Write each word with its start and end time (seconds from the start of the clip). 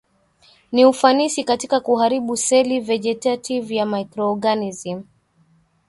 Ni 0.71 0.85
ufanisi 0.85 1.43
katika 1.43 1.79
kuharibu 1.79 2.37
seli 2.37 2.79
vegetative 2.79 3.75
ya 3.75 3.85
microorganism 3.85 5.01